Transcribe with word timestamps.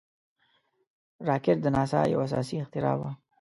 راکټ 1.27 1.57
د 1.61 1.67
ناسا 1.75 1.99
یو 2.13 2.19
اساسي 2.27 2.55
اختراع 2.63 2.95
وه 2.99 3.09